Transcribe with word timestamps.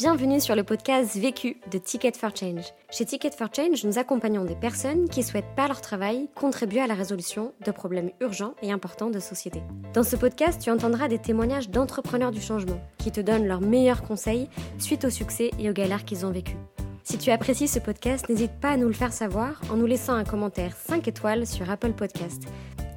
Bienvenue 0.00 0.40
sur 0.40 0.54
le 0.54 0.62
podcast 0.62 1.16
Vécu 1.16 1.56
de 1.72 1.76
Ticket 1.76 2.12
for 2.12 2.30
Change. 2.32 2.72
Chez 2.88 3.04
Ticket 3.04 3.32
for 3.32 3.48
Change, 3.52 3.84
nous 3.84 3.98
accompagnons 3.98 4.44
des 4.44 4.54
personnes 4.54 5.08
qui 5.08 5.24
souhaitent 5.24 5.56
par 5.56 5.66
leur 5.66 5.80
travail 5.80 6.28
contribuer 6.36 6.78
à 6.78 6.86
la 6.86 6.94
résolution 6.94 7.52
de 7.66 7.72
problèmes 7.72 8.12
urgents 8.20 8.54
et 8.62 8.70
importants 8.70 9.10
de 9.10 9.18
société. 9.18 9.60
Dans 9.94 10.04
ce 10.04 10.14
podcast, 10.14 10.62
tu 10.62 10.70
entendras 10.70 11.08
des 11.08 11.18
témoignages 11.18 11.68
d'entrepreneurs 11.68 12.30
du 12.30 12.40
changement 12.40 12.80
qui 12.98 13.10
te 13.10 13.20
donnent 13.20 13.48
leurs 13.48 13.60
meilleurs 13.60 14.04
conseils 14.04 14.48
suite 14.78 15.04
au 15.04 15.10
succès 15.10 15.50
et 15.58 15.68
aux 15.68 15.72
galères 15.74 16.04
qu'ils 16.04 16.24
ont 16.24 16.30
vécues. 16.30 16.58
Si 17.02 17.18
tu 17.18 17.32
apprécies 17.32 17.66
ce 17.66 17.80
podcast, 17.80 18.28
n'hésite 18.28 18.60
pas 18.60 18.70
à 18.70 18.76
nous 18.76 18.86
le 18.86 18.92
faire 18.92 19.12
savoir 19.12 19.60
en 19.68 19.74
nous 19.74 19.86
laissant 19.86 20.14
un 20.14 20.22
commentaire 20.22 20.76
5 20.76 21.08
étoiles 21.08 21.44
sur 21.44 21.68
Apple 21.68 21.94
Podcast. 21.94 22.44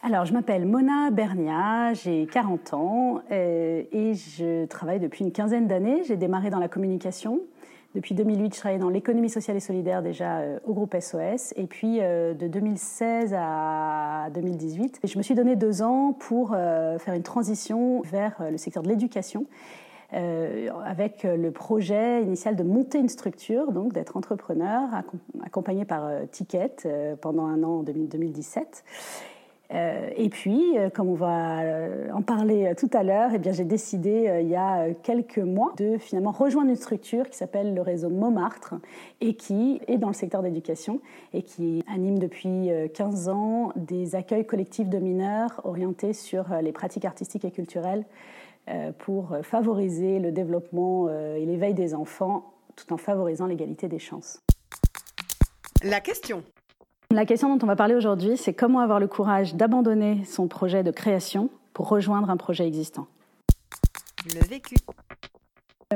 Alors, 0.00 0.24
je 0.24 0.32
m'appelle 0.32 0.64
Mona 0.64 1.10
Bernia, 1.10 1.92
j'ai 1.92 2.26
40 2.26 2.72
ans 2.74 3.20
euh, 3.32 3.82
et 3.90 4.14
je 4.14 4.64
travaille 4.66 5.00
depuis 5.00 5.24
une 5.24 5.32
quinzaine 5.32 5.66
d'années. 5.66 6.04
J'ai 6.04 6.16
démarré 6.16 6.50
dans 6.50 6.60
la 6.60 6.68
communication. 6.68 7.40
Depuis 7.96 8.14
2008, 8.14 8.54
je 8.54 8.60
travaillais 8.60 8.78
dans 8.78 8.90
l'économie 8.90 9.28
sociale 9.28 9.56
et 9.56 9.60
solidaire 9.60 10.00
déjà 10.00 10.38
euh, 10.38 10.60
au 10.64 10.72
groupe 10.72 10.94
SOS. 10.96 11.52
Et 11.56 11.66
puis, 11.66 11.98
euh, 12.00 12.32
de 12.32 12.46
2016 12.46 13.34
à 13.36 14.28
2018, 14.32 15.00
je 15.02 15.18
me 15.18 15.22
suis 15.24 15.34
donné 15.34 15.56
deux 15.56 15.82
ans 15.82 16.12
pour 16.12 16.50
faire 16.50 17.14
une 17.14 17.24
transition 17.24 18.00
vers 18.02 18.40
le 18.52 18.56
secteur 18.56 18.84
de 18.84 18.88
l'éducation. 18.88 19.46
avec 20.12 21.24
le 21.24 21.50
projet 21.50 22.22
initial 22.22 22.54
de 22.54 22.62
monter 22.62 22.98
une 22.98 23.08
structure, 23.08 23.72
donc 23.72 23.92
d'être 23.92 24.16
entrepreneur, 24.16 24.88
accompagné 25.44 25.84
par 25.84 26.08
Ticket 26.30 27.16
pendant 27.20 27.46
un 27.46 27.64
an 27.64 27.80
en 27.80 27.82
2017. 27.82 28.84
Euh, 29.74 30.08
et 30.16 30.30
puis, 30.30 30.78
euh, 30.78 30.88
comme 30.88 31.08
on 31.08 31.14
va 31.14 31.60
euh, 31.60 32.10
en 32.12 32.22
parler 32.22 32.72
tout 32.76 32.88
à 32.94 33.02
l'heure, 33.02 33.30
eh 33.34 33.38
bien, 33.38 33.52
j'ai 33.52 33.64
décidé 33.64 34.40
il 34.42 34.48
y 34.48 34.56
a 34.56 34.94
quelques 35.02 35.38
mois 35.38 35.72
de 35.76 35.98
finalement 35.98 36.32
rejoindre 36.32 36.70
une 36.70 36.76
structure 36.76 37.28
qui 37.28 37.36
s'appelle 37.36 37.74
le 37.74 37.82
réseau 37.82 38.08
Montmartre 38.08 38.74
et 39.20 39.34
qui 39.34 39.80
est 39.86 39.98
dans 39.98 40.08
le 40.08 40.14
secteur 40.14 40.42
d'éducation 40.42 41.00
et 41.34 41.42
qui 41.42 41.84
anime 41.92 42.18
depuis 42.18 42.70
15 42.94 43.28
ans 43.28 43.72
des 43.76 44.14
accueils 44.14 44.46
collectifs 44.46 44.88
de 44.88 44.98
mineurs 44.98 45.60
orientés 45.64 46.12
sur 46.12 46.46
les 46.62 46.72
pratiques 46.72 47.04
artistiques 47.04 47.44
et 47.44 47.50
culturelles 47.50 48.04
pour 48.98 49.36
favoriser 49.42 50.18
le 50.18 50.32
développement 50.32 51.08
et 51.10 51.44
l'éveil 51.44 51.74
des 51.74 51.94
enfants 51.94 52.52
tout 52.76 52.92
en 52.92 52.96
favorisant 52.96 53.46
l'égalité 53.46 53.88
des 53.88 53.98
chances. 53.98 54.40
La 55.82 56.00
question. 56.00 56.42
La 57.14 57.24
question 57.24 57.48
dont 57.56 57.64
on 57.64 57.66
va 57.66 57.74
parler 57.74 57.94
aujourd'hui, 57.94 58.36
c'est 58.36 58.52
comment 58.52 58.80
avoir 58.80 59.00
le 59.00 59.06
courage 59.06 59.54
d'abandonner 59.54 60.24
son 60.26 60.46
projet 60.46 60.82
de 60.82 60.90
création 60.90 61.48
pour 61.72 61.88
rejoindre 61.88 62.28
un 62.28 62.36
projet 62.36 62.66
existant. 62.66 63.06
Le 64.26 64.46
vécu. 64.46 64.74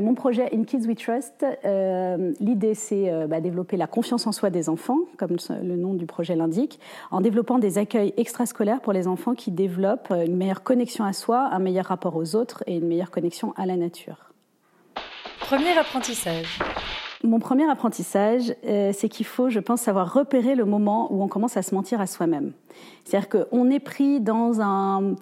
Mon 0.00 0.14
projet 0.14 0.48
In 0.54 0.64
Kids 0.64 0.86
We 0.86 0.96
Trust, 0.96 1.44
euh, 1.66 2.32
l'idée 2.40 2.74
c'est 2.74 3.12
euh, 3.12 3.26
bah, 3.26 3.42
développer 3.42 3.76
la 3.76 3.86
confiance 3.86 4.26
en 4.26 4.32
soi 4.32 4.48
des 4.48 4.70
enfants, 4.70 5.00
comme 5.18 5.36
le 5.50 5.76
nom 5.76 5.92
du 5.92 6.06
projet 6.06 6.34
l'indique, 6.34 6.80
en 7.10 7.20
développant 7.20 7.58
des 7.58 7.76
accueils 7.76 8.14
extrascolaires 8.16 8.80
pour 8.80 8.94
les 8.94 9.06
enfants 9.06 9.34
qui 9.34 9.50
développent 9.50 10.14
une 10.16 10.34
meilleure 10.34 10.62
connexion 10.62 11.04
à 11.04 11.12
soi, 11.12 11.50
un 11.52 11.58
meilleur 11.58 11.84
rapport 11.84 12.16
aux 12.16 12.36
autres 12.36 12.64
et 12.66 12.78
une 12.78 12.86
meilleure 12.86 13.10
connexion 13.10 13.52
à 13.58 13.66
la 13.66 13.76
nature. 13.76 14.32
Premier 15.40 15.76
apprentissage. 15.76 16.58
Mon 17.24 17.38
premier 17.38 17.70
apprentissage, 17.70 18.52
euh, 18.66 18.90
c'est 18.92 19.08
qu'il 19.08 19.26
faut, 19.26 19.48
je 19.48 19.60
pense, 19.60 19.82
savoir 19.82 20.12
repérer 20.12 20.56
le 20.56 20.64
moment 20.64 21.06
où 21.12 21.22
on 21.22 21.28
commence 21.28 21.56
à 21.56 21.62
se 21.62 21.72
mentir 21.72 22.00
à 22.00 22.08
soi-même. 22.08 22.50
C'est-à-dire 23.04 23.28
qu'on 23.28 23.70
est 23.70 23.78
pris 23.78 24.18
dans 24.18 24.60
un, 24.60 25.14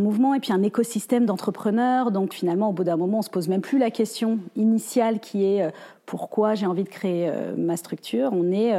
mouvement 0.00 0.34
et 0.34 0.40
puis 0.40 0.52
un 0.52 0.64
écosystème 0.64 1.24
d'entrepreneurs. 1.24 2.10
Donc 2.10 2.34
finalement, 2.34 2.70
au 2.70 2.72
bout 2.72 2.82
d'un 2.82 2.96
moment, 2.96 3.18
on 3.18 3.22
se 3.22 3.30
pose 3.30 3.46
même 3.46 3.60
plus 3.60 3.78
la 3.78 3.92
question 3.92 4.40
initiale 4.56 5.20
qui 5.20 5.44
est 5.44 5.62
euh, 5.62 5.70
pourquoi 6.06 6.54
j'ai 6.54 6.66
envie 6.66 6.82
de 6.82 6.88
créer 6.88 7.28
euh, 7.28 7.54
ma 7.56 7.76
structure? 7.76 8.30
On 8.32 8.50
est 8.50 8.72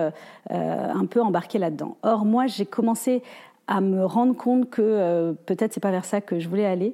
un 0.50 1.06
peu 1.06 1.22
embarqué 1.22 1.60
là-dedans. 1.60 1.96
Or, 2.04 2.26
moi, 2.26 2.48
j'ai 2.48 2.66
commencé 2.66 3.24
à 3.68 3.80
me 3.80 4.06
rendre 4.06 4.36
compte 4.36 4.70
que 4.70 5.34
peut-être 5.46 5.74
c'est 5.74 5.80
pas 5.80 5.92
vers 5.92 6.06
ça 6.06 6.20
que 6.20 6.40
je 6.40 6.48
voulais 6.48 6.66
aller. 6.66 6.94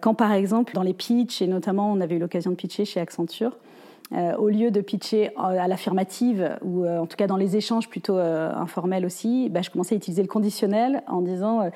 quand 0.00 0.14
par 0.14 0.32
exemple 0.32 0.72
dans 0.72 0.82
les 0.82 0.94
pitchs 0.94 1.42
et 1.42 1.48
notamment 1.48 1.90
on 1.90 2.00
avait 2.00 2.14
eu 2.14 2.18
l'occasion 2.20 2.52
de 2.52 2.56
pitcher 2.56 2.84
chez 2.84 3.00
Accenture, 3.00 3.56
euh, 4.12 4.36
au 4.36 4.48
lieu 4.48 4.70
de 4.70 4.80
pitcher 4.82 5.30
à 5.36 5.66
l'affirmative, 5.66 6.58
ou 6.62 6.84
euh, 6.84 6.98
en 6.98 7.06
tout 7.06 7.16
cas 7.16 7.26
dans 7.26 7.38
les 7.38 7.56
échanges 7.56 7.88
plutôt 7.88 8.18
euh, 8.18 8.52
informels 8.54 9.06
aussi, 9.06 9.48
bah, 9.48 9.62
je 9.62 9.70
commençais 9.70 9.94
à 9.94 9.96
utiliser 9.96 10.22
le 10.22 10.28
conditionnel 10.28 11.02
en 11.08 11.22
disant 11.22 11.70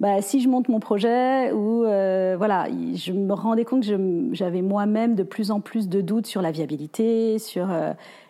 bah, 0.00 0.22
si 0.22 0.40
je 0.40 0.48
monte 0.48 0.68
mon 0.68 0.80
projet, 0.80 1.52
ou 1.52 1.82
voilà, 1.82 2.66
je 2.94 3.12
me 3.12 3.32
rendais 3.32 3.64
compte 3.64 3.86
que 3.86 4.28
j'avais 4.32 4.62
moi-même 4.62 5.14
de 5.14 5.22
plus 5.22 5.50
en 5.50 5.60
plus 5.60 5.88
de 5.88 6.00
doutes 6.00 6.26
sur 6.26 6.42
la 6.42 6.50
viabilité, 6.50 7.38
sur 7.38 7.68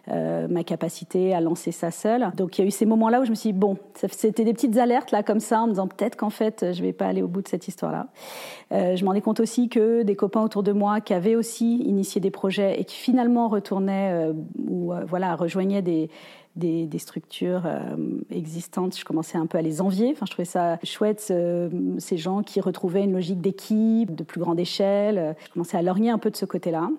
euh, 0.09 0.49
ma 0.49 0.65
capacité 0.65 1.35
à 1.35 1.41
lancer 1.41 1.71
ça 1.71 1.91
seule. 1.91 2.33
Donc 2.35 2.59
il 2.59 2.63
y 2.63 2.65
a 2.65 2.67
eu 2.67 2.71
ces 2.73 2.87
moments-là 2.87 3.21
où 3.21 3.25
je 3.25 3.31
me 3.31 3.35
suis 3.35 3.53
dit, 3.53 3.59
bon, 3.59 3.77
c'était 3.95 4.45
des 4.45 4.53
petites 4.53 4.77
alertes 4.77 5.13
là 5.13 5.23
comme 5.23 5.39
ça 5.39 5.61
en 5.61 5.67
me 5.67 5.73
disant 5.73 5.87
peut-être 5.87 6.17
qu'en 6.17 6.31
fait 6.31 6.73
je 6.73 6.83
vais 6.83 6.93
pas 6.93 7.07
aller 7.07 7.23
au 7.23 7.29
bout 7.29 7.43
de 7.43 7.49
cette 7.49 7.69
histoire-là. 7.69 8.07
Euh, 8.73 8.97
je 8.97 9.05
m'en 9.05 9.11
rendais 9.11 9.21
compte 9.21 9.39
aussi 9.39 9.69
que 9.69 10.03
des 10.03 10.17
copains 10.17 10.43
autour 10.43 10.65
de 10.65 10.73
moi 10.73 11.01
qui 11.01 11.15
avaient 11.15 11.37
aussi 11.37 11.77
initié 11.83 12.21
des 12.21 12.31
projets 12.31 12.81
et 12.81 12.85
qui 12.85 12.97
finalement 12.97 13.47
retournaient 13.49 14.11
euh, 14.13 14.33
ou 14.69 14.93
voilà 15.07 15.37
rejoignaient 15.37 15.83
des 15.83 16.09
des, 16.57 16.89
structures 16.99 17.63
existantes, 18.31 18.99
je 18.99 19.05
commençais 19.05 19.39
un 19.39 19.47
peu 19.47 19.59
à 19.59 19.63
les 19.63 19.81
envier. 19.81 20.11
Enfin, 20.13 20.27
je 20.27 20.33
trouvais 20.33 20.45
ça 20.45 20.79
chouette, 20.83 21.33
ces 21.99 22.17
gens 22.17 22.43
qui 22.43 22.61
retrouvaient 22.61 23.05
une 23.05 23.13
logique 23.13 23.41
d'équipe, 23.41 24.15
de 24.15 24.25
plus 24.25 24.41
grande 24.41 24.61
échelle. 24.61 25.37
Je 25.47 25.53
commençais 25.53 25.77
à 25.77 25.83
lorgner 25.83 26.11
un 26.11 26.19
peu 26.19 26.31
de 26.31 26.37
ce 26.37 26.45
côté-là. 26.45 26.91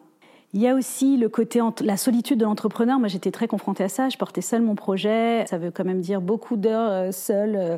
Il 0.54 0.60
y 0.60 0.68
a 0.68 0.76
aussi 0.76 1.16
le 1.16 1.30
côté 1.30 1.62
la 1.82 1.96
solitude 1.96 2.40
de 2.40 2.44
l'entrepreneur. 2.44 3.00
Moi, 3.00 3.08
j'étais 3.08 3.32
très 3.32 3.48
confrontée 3.48 3.86
à 3.86 3.90
ça. 3.90 4.10
Je 4.10 4.18
portais 4.18 4.42
seul 4.42 4.62
mon 4.62 4.76
projet. 4.76 5.46
Ça 5.48 5.58
veut 5.58 5.72
quand 5.72 5.86
même 5.86 6.02
dire 6.02 6.20
beaucoup 6.20 6.58
d'heures 6.58 6.92
euh, 6.92 7.12
seul. 7.12 7.56
Euh, 7.56 7.78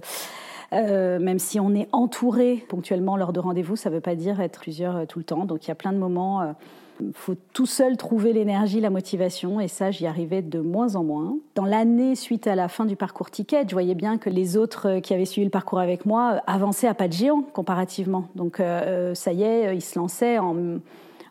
euh, 0.73 1.19
même 1.19 1.37
si 1.37 1.59
on 1.59 1.75
est 1.75 1.87
entouré 1.91 2.65
ponctuellement 2.67 3.15
lors 3.15 3.31
de 3.31 3.39
rendez-vous, 3.39 3.75
ça 3.75 3.91
ne 3.91 3.95
veut 3.95 4.01
pas 4.01 4.15
dire 4.15 4.41
être 4.41 4.59
plusieurs 4.59 5.05
tout 5.05 5.19
le 5.19 5.25
temps. 5.25 5.45
Donc 5.45 5.65
il 5.65 5.67
y 5.67 5.71
a 5.71 5.75
plein 5.75 5.93
de 5.93 5.99
moments. 5.99 6.55
Il 7.01 7.13
faut 7.13 7.35
tout 7.53 7.65
seul 7.65 7.97
trouver 7.97 8.33
l'énergie, 8.33 8.79
la 8.79 8.89
motivation, 8.89 9.59
et 9.59 9.67
ça, 9.67 9.91
j'y 9.91 10.05
arrivais 10.05 10.41
de 10.41 10.59
moins 10.59 10.95
en 10.95 11.03
moins. 11.03 11.37
Dans 11.55 11.65
l'année 11.65 12.15
suite 12.15 12.47
à 12.47 12.55
la 12.55 12.67
fin 12.67 12.85
du 12.85 12.95
parcours 12.95 13.31
Ticket, 13.31 13.65
je 13.67 13.73
voyais 13.73 13.95
bien 13.95 14.17
que 14.17 14.29
les 14.29 14.57
autres 14.57 14.99
qui 14.99 15.13
avaient 15.13 15.25
suivi 15.25 15.45
le 15.45 15.51
parcours 15.51 15.79
avec 15.79 16.05
moi 16.05 16.41
avançaient 16.47 16.87
à 16.87 16.93
pas 16.93 17.07
de 17.07 17.13
géant 17.13 17.41
comparativement. 17.53 18.27
Donc 18.35 18.61
ça 19.13 19.33
y 19.33 19.43
est, 19.43 19.75
ils 19.75 19.81
se 19.81 19.97
lançaient 19.97 20.37
en 20.37 20.79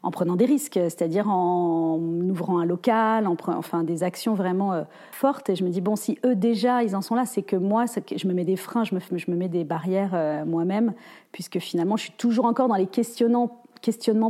en 0.02 0.10
prenant 0.10 0.36
des 0.36 0.46
risques, 0.46 0.74
c'est-à-dire 0.74 1.28
en 1.28 1.98
ouvrant 1.98 2.58
un 2.58 2.64
local, 2.64 3.26
en 3.26 3.36
enfin 3.46 3.84
des 3.84 4.02
actions 4.02 4.34
vraiment 4.34 4.72
euh, 4.72 4.82
fortes. 5.12 5.48
Et 5.50 5.56
je 5.56 5.64
me 5.64 5.70
dis 5.70 5.80
bon, 5.80 5.94
si 5.96 6.18
eux 6.24 6.34
déjà 6.34 6.82
ils 6.82 6.96
en 6.96 7.02
sont 7.02 7.14
là, 7.14 7.24
c'est 7.24 7.42
que 7.42 7.56
moi, 7.56 7.84
je 7.86 8.26
me 8.26 8.32
mets 8.32 8.44
des 8.44 8.56
freins, 8.56 8.84
je 8.84 8.94
me, 8.94 9.36
mets 9.36 9.48
des 9.48 9.64
barrières 9.64 10.12
euh, 10.14 10.44
moi-même, 10.44 10.92
puisque 11.30 11.60
finalement, 11.60 11.96
je 11.96 12.04
suis 12.04 12.12
toujours 12.12 12.46
encore 12.46 12.68
dans 12.68 12.74
les 12.74 12.86
questionnements 12.86 13.50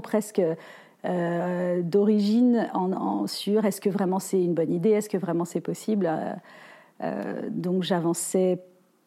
presque. 0.02 0.42
Euh, 1.04 1.82
d'origine 1.82 2.70
en, 2.74 3.26
sur 3.26 3.64
est-ce 3.64 3.80
que 3.80 3.90
vraiment 3.90 4.20
c'est 4.20 4.42
une 4.42 4.54
bonne 4.54 4.72
idée, 4.72 4.90
est-ce 4.90 5.08
que 5.08 5.18
vraiment 5.18 5.44
c'est 5.44 5.60
possible. 5.60 6.08
donc 7.50 7.82
j'avançais 7.82 8.60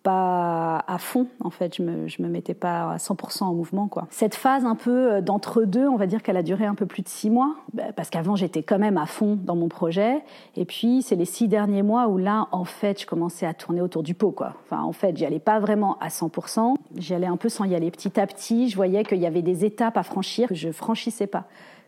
pas 0.06 0.84
à 0.88 1.00
fond 1.00 1.26
en 1.44 1.50
fait, 1.50 1.78
je 1.78 1.82
me, 1.82 2.06
me 2.20 2.28
mettais 2.28 2.54
pas 2.54 2.92
à 2.92 2.98
100% 2.98 3.44
en 3.44 3.54
mouvement 3.56 3.88
quoi. 3.88 4.06
Cette 4.12 4.36
phase 4.36 4.64
un 4.64 4.76
peu 4.76 5.14
euh, 5.14 5.22
d'entre-deux, 5.22 5.88
on 5.88 5.96
va 5.96 6.06
dire 6.06 6.22
qu'elle 6.22 6.38
a 6.38 6.44
duré 6.44 6.64
un 6.64 6.76
peu 6.76 6.86
plus 6.86 7.02
de 7.02 7.08
six 7.08 7.32
mois, 7.32 7.56
bah, 7.74 7.86
parce 7.96 8.12
qu'avant 8.12 8.36
j'étais 8.36 8.62
quand 8.62 8.78
même 8.78 9.00
à 9.00 9.08
fond 9.08 9.36
dans 9.44 9.56
mon 9.56 9.68
projet, 9.68 10.24
et 10.56 10.66
puis 10.66 11.02
c'est 11.02 11.16
les 11.16 11.26
six 11.26 11.48
derniers 11.48 11.82
mois 11.82 12.08
où 12.08 12.20
là 12.20 12.48
en 12.52 12.66
fait 12.66 13.02
je 13.02 13.08
commençais 13.08 13.48
à 13.48 13.56
tourner 13.56 13.82
autour 13.82 14.04
du 14.04 14.14
pot 14.14 14.30
quoi. 14.30 14.54
En 14.70 14.92
fait 14.92 15.18
j'y 15.18 15.26
allais 15.26 15.40
pas 15.40 15.60
vraiment 15.60 15.98
à 16.00 16.10
100%, 16.10 16.76
j'y 16.98 17.16
allais 17.16 17.26
un 17.26 17.38
peu 17.38 17.50
sans 17.50 17.66
y 17.66 17.74
aller 17.74 17.90
petit 17.90 18.20
à 18.20 18.28
petit, 18.28 18.70
je 18.70 18.76
voyais 18.76 19.04
qu'il 19.04 19.18
y 19.18 19.26
avait 19.26 19.42
des 19.42 19.66
étapes 19.66 19.98
à 19.98 20.04
franchir 20.04 20.50
que 20.50 20.56
je 20.56 20.72
franchissais 20.72 21.28
pas. 21.28 21.46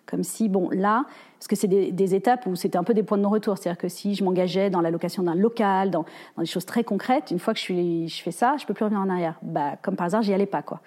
Comme 0.08 0.24
si, 0.24 0.50
bon, 0.50 0.70
là, 0.72 1.06
parce 1.38 1.48
que 1.48 1.56
c'est 1.56 1.68
des, 1.68 2.16
étapes 2.16 2.46
où 2.48 2.56
c'était 2.56 2.78
un 2.78 2.84
peu 2.84 2.94
des 2.94 3.04
points 3.04 3.18
de 3.18 3.24
non-retour. 3.24 3.58
C'est-à-dire 3.58 3.78
que 3.78 3.90
si 3.90 4.16
je 4.16 4.24
m'engageais 4.24 4.70
dans 4.70 4.82
la 4.82 4.90
location 4.90 5.22
d'un 5.22 5.36
local, 5.36 5.92
dans, 5.92 6.06
des 6.38 6.46
choses 6.46 6.66
très 6.66 6.84
concrètes, 6.84 7.30
une 7.30 7.40
fois 7.40 7.54
que 7.54 7.60
je, 7.60 7.64
suis, 7.64 8.08
je 8.08 8.24
fais 8.24 8.32
ça, 8.32 8.56
je 8.58 8.66
peux 8.66 8.74
plus 8.74 8.86
revenir 8.86 9.02
en 9.02 9.10
arrière. 9.10 9.38
Bah, 9.42 9.76
comme 9.82 9.96
par 9.96 10.08
hasard, 10.08 10.22
j'y 10.22 10.34
allais 10.34 10.46
pas, 10.46 10.62
quoi. 10.62 10.80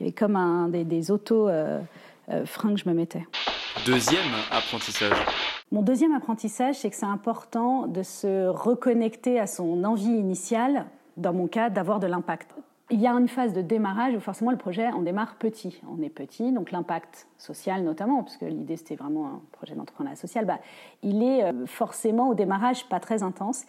Il 0.00 0.04
y 0.04 0.06
avait 0.06 0.14
comme 0.14 0.36
un, 0.36 0.68
des, 0.68 0.84
des 0.84 1.10
auto-freins 1.10 1.52
euh, 1.52 1.80
euh, 2.30 2.74
que 2.74 2.76
je 2.76 2.88
me 2.88 2.94
mettais. 2.94 3.26
Deuxième 3.86 4.24
apprentissage. 4.50 5.16
Mon 5.70 5.82
deuxième 5.82 6.14
apprentissage, 6.14 6.76
c'est 6.76 6.90
que 6.90 6.96
c'est 6.96 7.06
important 7.06 7.86
de 7.86 8.02
se 8.02 8.46
reconnecter 8.46 9.38
à 9.38 9.46
son 9.46 9.84
envie 9.84 10.04
initiale, 10.06 10.86
dans 11.16 11.32
mon 11.32 11.46
cas, 11.46 11.70
d'avoir 11.70 12.00
de 12.00 12.06
l'impact. 12.06 12.54
Il 12.92 13.00
y 13.00 13.06
a 13.06 13.12
une 13.12 13.26
phase 13.26 13.54
de 13.54 13.62
démarrage 13.62 14.14
où 14.14 14.20
forcément 14.20 14.50
le 14.50 14.58
projet, 14.58 14.90
on 14.92 15.00
démarre 15.00 15.36
petit. 15.36 15.80
On 15.90 16.02
est 16.02 16.10
petit, 16.10 16.52
donc 16.52 16.70
l'impact 16.72 17.26
social 17.38 17.84
notamment, 17.84 18.22
puisque 18.22 18.42
l'idée 18.42 18.76
c'était 18.76 18.96
vraiment 18.96 19.28
un 19.28 19.40
projet 19.50 19.74
d'entrepreneuriat 19.74 20.14
social, 20.14 20.44
bah, 20.44 20.58
il 21.02 21.22
est 21.22 21.42
euh, 21.42 21.64
forcément 21.64 22.28
au 22.28 22.34
démarrage 22.34 22.86
pas 22.90 23.00
très 23.00 23.22
intense. 23.22 23.64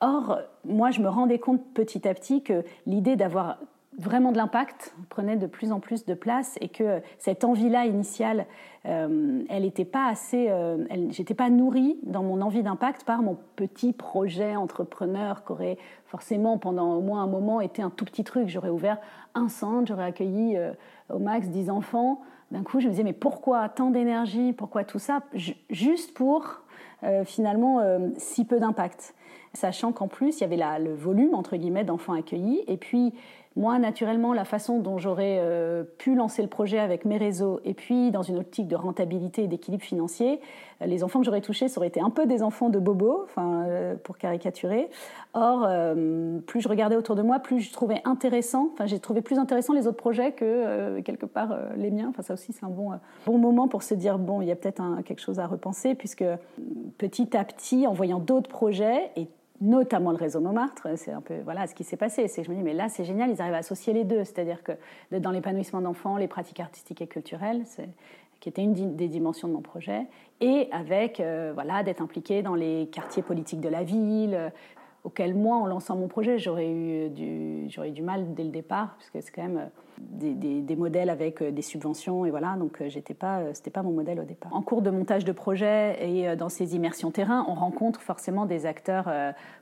Or, 0.00 0.38
moi, 0.64 0.92
je 0.92 1.00
me 1.00 1.08
rendais 1.08 1.40
compte 1.40 1.60
petit 1.74 2.06
à 2.06 2.14
petit 2.14 2.44
que 2.44 2.62
l'idée 2.86 3.16
d'avoir 3.16 3.58
vraiment 3.98 4.30
de 4.30 4.36
l'impact 4.36 4.94
prenait 5.08 5.36
de 5.36 5.46
plus 5.46 5.72
en 5.72 5.80
plus 5.80 6.04
de 6.04 6.14
place 6.14 6.56
et 6.60 6.68
que 6.68 7.00
cette 7.18 7.44
envie-là 7.44 7.84
initiale, 7.86 8.46
euh, 8.86 9.42
elle 9.48 9.62
n'était 9.62 9.84
pas 9.84 10.06
assez, 10.06 10.46
euh, 10.48 10.84
j'étais 11.10 11.34
pas 11.34 11.50
nourrie 11.50 11.98
dans 12.04 12.22
mon 12.22 12.40
envie 12.40 12.62
d'impact 12.62 13.04
par 13.04 13.22
mon 13.22 13.36
petit 13.56 13.92
projet 13.92 14.54
entrepreneur 14.54 15.44
qui 15.44 15.52
aurait 15.52 15.78
forcément 16.06 16.58
pendant 16.58 16.94
au 16.94 17.00
moins 17.00 17.22
un 17.22 17.26
moment 17.26 17.60
été 17.60 17.82
un 17.82 17.90
tout 17.90 18.04
petit 18.04 18.24
truc. 18.24 18.48
J'aurais 18.48 18.70
ouvert 18.70 18.98
un 19.34 19.48
centre, 19.48 19.88
j'aurais 19.88 20.04
accueilli 20.04 20.56
euh, 20.56 20.72
au 21.12 21.18
max 21.18 21.48
10 21.48 21.68
enfants. 21.68 22.20
D'un 22.52 22.62
coup, 22.62 22.80
je 22.80 22.86
me 22.86 22.92
disais 22.92 23.04
mais 23.04 23.12
pourquoi 23.12 23.68
tant 23.68 23.90
d'énergie, 23.90 24.52
pourquoi 24.52 24.84
tout 24.84 24.98
ça, 24.98 25.20
juste 25.68 26.14
pour 26.14 26.62
finalement 27.26 27.80
si 28.16 28.44
peu 28.44 28.58
d'impact 28.58 29.14
sachant 29.52 29.92
qu'en 29.92 30.08
plus 30.08 30.38
il 30.38 30.40
y 30.40 30.44
avait 30.44 30.78
le 30.78 30.94
volume 30.94 31.34
entre 31.34 31.56
guillemets 31.56 31.84
d'enfants 31.84 32.12
accueillis 32.12 32.62
et 32.66 32.76
puis 32.76 33.12
moi, 33.58 33.78
naturellement, 33.80 34.32
la 34.32 34.44
façon 34.44 34.78
dont 34.78 34.98
j'aurais 34.98 35.38
euh, 35.40 35.82
pu 35.98 36.14
lancer 36.14 36.42
le 36.42 36.48
projet 36.48 36.78
avec 36.78 37.04
mes 37.04 37.16
réseaux, 37.16 37.60
et 37.64 37.74
puis 37.74 38.12
dans 38.12 38.22
une 38.22 38.38
optique 38.38 38.68
de 38.68 38.76
rentabilité 38.76 39.42
et 39.42 39.46
d'équilibre 39.48 39.82
financier, 39.82 40.40
euh, 40.80 40.86
les 40.86 41.02
enfants 41.02 41.18
que 41.18 41.26
j'aurais 41.26 41.40
touchés, 41.40 41.66
ça 41.66 41.78
aurait 41.78 41.88
été 41.88 42.00
un 42.00 42.10
peu 42.10 42.26
des 42.26 42.44
enfants 42.44 42.68
de 42.68 42.78
bobo, 42.78 43.22
enfin, 43.24 43.64
euh, 43.66 43.96
pour 43.96 44.16
caricaturer. 44.16 44.88
Or, 45.34 45.68
plus 46.46 46.60
je 46.60 46.68
regardais 46.68 46.96
autour 46.96 47.14
de 47.14 47.22
moi, 47.22 47.38
plus 47.38 47.60
je 47.60 47.72
trouvais 47.72 48.00
intéressant, 48.04 48.70
enfin, 48.72 48.86
j'ai 48.86 48.98
trouvé 48.98 49.20
plus 49.20 49.38
intéressant 49.38 49.72
les 49.72 49.86
autres 49.86 49.96
projets 49.96 50.32
que 50.32 51.00
quelque 51.00 51.26
part 51.26 51.56
les 51.76 51.90
miens. 51.90 52.08
Enfin, 52.08 52.22
ça 52.22 52.34
aussi, 52.34 52.52
c'est 52.52 52.64
un 52.64 52.70
bon, 52.70 52.92
bon 53.26 53.38
moment 53.38 53.68
pour 53.68 53.82
se 53.82 53.94
dire, 53.94 54.18
bon, 54.18 54.40
il 54.40 54.48
y 54.48 54.50
a 54.50 54.56
peut-être 54.56 54.82
quelque 55.04 55.20
chose 55.20 55.38
à 55.38 55.46
repenser, 55.46 55.94
puisque 55.94 56.24
petit 56.96 57.36
à 57.36 57.44
petit, 57.44 57.86
en 57.86 57.92
voyant 57.92 58.18
d'autres 58.18 58.48
projets, 58.48 59.10
et 59.16 59.28
notamment 59.60 60.10
le 60.10 60.16
réseau 60.16 60.40
Montmartre, 60.40 60.88
c'est 60.96 61.12
un 61.12 61.20
peu 61.20 61.40
voilà 61.44 61.66
ce 61.66 61.74
qui 61.74 61.84
s'est 61.84 61.96
passé. 61.96 62.28
C'est 62.28 62.44
je 62.44 62.50
me 62.50 62.56
dis 62.56 62.62
mais 62.62 62.74
là 62.74 62.88
c'est 62.88 63.04
génial, 63.04 63.30
ils 63.30 63.40
arrivent 63.40 63.54
à 63.54 63.58
associer 63.58 63.92
les 63.92 64.04
deux, 64.04 64.24
c'est-à-dire 64.24 64.62
que 64.62 64.72
dans 65.18 65.30
l'épanouissement 65.30 65.80
d'enfants, 65.80 66.16
les 66.16 66.28
pratiques 66.28 66.60
artistiques 66.60 67.02
et 67.02 67.06
culturelles, 67.06 67.64
qui 68.40 68.48
était 68.48 68.62
une 68.62 68.96
des 68.96 69.08
dimensions 69.08 69.48
de 69.48 69.52
mon 69.52 69.62
projet, 69.62 70.06
et 70.40 70.68
avec 70.70 71.18
euh, 71.18 71.50
voilà 71.54 71.82
d'être 71.82 72.00
impliqué 72.00 72.42
dans 72.42 72.54
les 72.54 72.88
quartiers 72.92 73.22
politiques 73.22 73.60
de 73.60 73.68
la 73.68 73.82
ville, 73.82 74.52
auquel 75.04 75.34
moi, 75.34 75.56
en 75.56 75.66
lançant 75.66 75.96
mon 75.96 76.08
projet, 76.08 76.38
j'aurais 76.38 76.68
eu 76.68 77.08
du, 77.08 77.68
j'aurais 77.68 77.90
eu 77.90 77.92
du 77.92 78.02
mal 78.02 78.34
dès 78.34 78.44
le 78.44 78.50
départ, 78.50 78.96
puisque 78.98 79.24
c'est 79.24 79.32
quand 79.32 79.42
même 79.42 79.58
euh, 79.58 80.34
des, 80.62 80.76
modèles 80.76 81.08
avec 81.08 81.40
euh, 81.40 81.50
des 81.50 81.62
subventions, 81.62 82.24
et 82.24 82.30
voilà, 82.30 82.56
donc 82.56 82.80
euh, 82.80 82.88
j'étais 82.88 83.14
pas, 83.14 83.54
c'était 83.54 83.70
pas 83.70 83.82
mon 83.82 83.92
modèle 83.92 84.20
au 84.20 84.24
départ. 84.24 84.54
En 84.54 84.62
cours 84.62 84.82
de 84.82 84.90
montage 84.90 85.24
de 85.24 85.32
projet 85.32 85.96
et 86.00 86.36
dans 86.36 86.48
ces 86.48 86.74
immersions 86.74 87.10
terrain, 87.10 87.44
on 87.48 87.54
rencontre 87.54 88.00
forcément 88.00 88.44
des 88.44 88.66
acteurs 88.66 89.10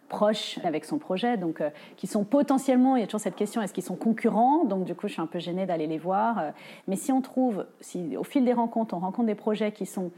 proches 0.09 0.59
avec 0.65 0.85
son 0.85 0.99
projet, 0.99 1.37
donc 1.37 1.63
qui 1.97 2.07
sont 2.07 2.25
potentiellement, 2.25 2.97
il 2.97 3.01
y 3.01 3.03
a 3.03 3.07
toujours 3.07 3.21
cette 3.21 3.37
question, 3.37 3.61
est-ce 3.63 3.75
qu'ils 3.75 3.85
sont 3.85 3.97
concurrents? 3.97 4.65
Donc 4.65 4.85
du 4.85 4.95
coup, 4.95 5.09
je 5.09 5.15
suis 5.15 5.23
un 5.23 5.27
peu 5.27 5.39
gênée 5.39 5.67
d'aller 5.67 5.87
les 5.87 5.99
voir. 5.99 6.53
mais 6.89 6.97
si 6.97 7.13
on 7.13 7.21
trouve, 7.21 7.67
si 7.81 8.17
au 8.17 8.25
fil 8.25 8.45
des 8.45 8.53
rencontres, 8.53 8.95
on 8.95 9.01
rencontre 9.01 9.27
des 9.27 9.35
projets 9.35 9.73
qui 9.73 9.87
sont 9.87 10.11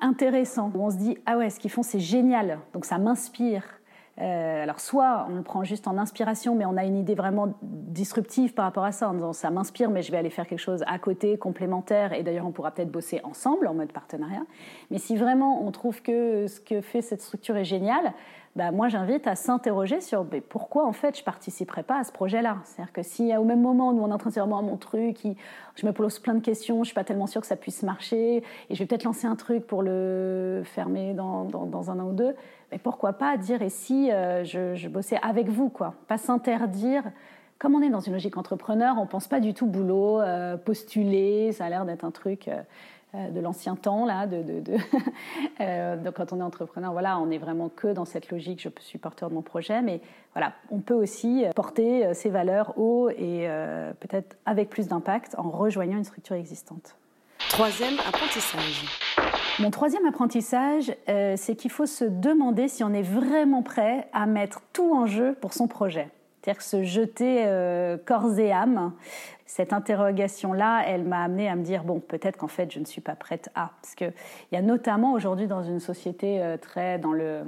intéressants, 0.00 0.70
où 0.74 0.82
on 0.82 0.90
se 0.90 0.96
dit, 0.96 1.18
ah 1.26 1.38
ouais, 1.38 1.50
ce 1.50 1.60
qu'ils 1.60 1.70
font, 1.70 1.82
c'est 1.82 2.00
génial, 2.00 2.58
donc 2.72 2.84
ça 2.84 2.98
m'inspire. 2.98 3.62
Euh, 4.18 4.62
alors 4.62 4.80
soit 4.80 5.26
on 5.30 5.36
le 5.36 5.42
prend 5.42 5.62
juste 5.62 5.86
en 5.88 5.98
inspiration, 5.98 6.54
mais 6.54 6.64
on 6.64 6.76
a 6.76 6.84
une 6.84 6.96
idée 6.96 7.14
vraiment 7.14 7.54
disruptive 7.62 8.54
par 8.54 8.64
rapport 8.64 8.84
à 8.84 8.92
ça, 8.92 9.08
en 9.08 9.14
disant 9.14 9.32
ça 9.32 9.50
m'inspire, 9.50 9.90
mais 9.90 10.02
je 10.02 10.10
vais 10.10 10.18
aller 10.18 10.30
faire 10.30 10.46
quelque 10.46 10.60
chose 10.60 10.84
à 10.86 10.98
côté, 10.98 11.36
complémentaire, 11.36 12.12
et 12.12 12.22
d'ailleurs 12.22 12.46
on 12.46 12.52
pourra 12.52 12.70
peut-être 12.70 12.90
bosser 12.90 13.20
ensemble 13.24 13.66
en 13.66 13.74
mode 13.74 13.92
partenariat. 13.92 14.42
Mais 14.90 14.98
si 14.98 15.16
vraiment 15.16 15.66
on 15.66 15.70
trouve 15.70 16.00
que 16.02 16.46
ce 16.46 16.60
que 16.60 16.80
fait 16.80 17.02
cette 17.02 17.20
structure 17.20 17.56
est 17.56 17.64
génial, 17.64 18.14
bah, 18.56 18.70
moi 18.70 18.88
j'invite 18.88 19.26
à 19.26 19.36
s'interroger 19.36 20.00
sur 20.00 20.26
pourquoi 20.48 20.86
en 20.86 20.92
fait 20.92 21.18
je 21.18 21.22
participerai 21.22 21.82
pas 21.82 21.98
à 21.98 22.04
ce 22.04 22.10
projet-là? 22.10 22.56
C'est-à-dire 22.64 22.92
que 22.92 23.02
si 23.02 23.36
au 23.36 23.44
même 23.44 23.60
moment 23.60 23.90
où 23.90 24.02
on 24.02 24.08
est 24.08 24.12
en 24.12 24.18
train 24.18 24.30
de 24.30 24.48
moi 24.48 24.62
mon 24.62 24.78
truc, 24.78 25.18
je 25.74 25.86
me 25.86 25.92
pose 25.92 26.18
plein 26.18 26.34
de 26.34 26.40
questions, 26.40 26.82
je 26.82 26.86
suis 26.86 26.94
pas 26.94 27.04
tellement 27.04 27.26
sûre 27.26 27.42
que 27.42 27.46
ça 27.46 27.56
puisse 27.56 27.82
marcher, 27.82 28.38
et 28.38 28.74
je 28.74 28.78
vais 28.78 28.86
peut-être 28.86 29.04
lancer 29.04 29.26
un 29.26 29.36
truc 29.36 29.66
pour 29.66 29.82
le 29.82 30.62
fermer 30.64 31.12
dans, 31.12 31.90
un 31.90 32.00
an 32.00 32.08
ou 32.08 32.12
deux, 32.12 32.34
mais 32.72 32.78
pourquoi 32.78 33.12
pas 33.12 33.36
dire 33.36 33.60
et 33.60 33.68
si 33.68 34.10
euh, 34.10 34.42
je, 34.42 34.88
bossais 34.88 35.18
avec 35.22 35.48
vous 35.48 35.68
quoi, 35.68 35.94
pas 36.08 36.18
s'interdire. 36.18 37.02
Comme 37.58 37.74
on 37.74 37.80
est 37.80 37.88
dans 37.88 38.00
une 38.00 38.12
logique 38.12 38.36
entrepreneur, 38.36 38.96
on 38.98 39.06
pense 39.06 39.28
pas 39.28 39.40
du 39.40 39.54
tout 39.54 39.66
boulot, 39.66 40.20
euh, 40.20 40.58
postuler, 40.58 41.52
ça 41.52 41.66
a 41.66 41.68
l'air 41.70 41.86
d'être 41.86 42.04
un 42.04 42.10
truc. 42.10 42.48
Euh, 42.48 42.60
de 43.14 43.40
l'ancien 43.40 43.76
temps 43.76 44.04
là 44.04 44.26
de, 44.26 44.42
de, 44.42 44.76
euh, 45.60 45.96
donc 45.96 46.14
quand 46.14 46.32
on 46.32 46.40
est 46.40 46.42
entrepreneur 46.42 46.92
voilà 46.92 47.18
on 47.18 47.30
est 47.30 47.38
vraiment 47.38 47.68
que 47.68 47.88
dans 47.88 48.04
cette 48.04 48.30
logique 48.30 48.60
je 48.60 48.68
suis 48.82 48.98
porteur 48.98 49.30
de 49.30 49.34
mon 49.34 49.42
projet 49.42 49.80
mais 49.80 50.00
voilà 50.34 50.52
on 50.70 50.80
peut 50.80 50.94
aussi 50.94 51.44
porter 51.54 52.12
ses 52.14 52.30
valeurs 52.30 52.78
haut 52.78 53.08
et 53.10 53.48
euh, 53.48 53.92
peut-être 54.00 54.36
avec 54.44 54.68
plus 54.68 54.88
d'impact 54.88 55.34
en 55.38 55.50
rejoignant 55.50 55.96
une 55.96 56.04
structure 56.04 56.36
existante 56.36 56.96
troisième 57.50 57.94
apprentissage 58.06 58.84
mon 59.58 59.70
troisième 59.70 60.04
apprentissage, 60.04 60.94
c'est 61.06 61.56
qu'il 61.56 61.70
faut 61.70 61.86
se 61.86 62.04
demander 62.04 62.68
si 62.68 62.84
on 62.84 62.92
est 62.92 63.00
vraiment 63.00 63.62
prêt 63.62 64.06
à 64.12 64.26
mettre 64.26 64.60
tout 64.74 64.94
en 64.94 65.06
jeu 65.06 65.34
pour 65.40 65.54
son 65.54 65.66
projet. 65.66 66.10
C'est-à-dire 66.46 66.62
se 66.62 66.84
jeter 66.84 67.42
euh, 67.46 67.96
corps 67.96 68.38
et 68.38 68.52
âme. 68.52 68.92
Cette 69.46 69.72
interrogation-là, 69.72 70.84
elle 70.86 71.02
m'a 71.02 71.24
amené 71.24 71.48
à 71.48 71.56
me 71.56 71.64
dire 71.64 71.82
bon, 71.82 71.98
peut-être 71.98 72.36
qu'en 72.36 72.46
fait, 72.46 72.70
je 72.70 72.78
ne 72.78 72.84
suis 72.84 73.00
pas 73.00 73.16
prête 73.16 73.50
à. 73.56 73.72
Parce 73.82 73.96
qu'il 73.96 74.12
y 74.52 74.56
a 74.56 74.62
notamment 74.62 75.12
aujourd'hui 75.12 75.48
dans 75.48 75.64
une 75.64 75.80
société 75.80 76.40
euh, 76.40 76.56
très 76.56 77.00
dans 77.00 77.12
le 77.12 77.40